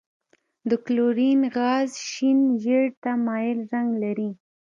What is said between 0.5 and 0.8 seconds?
د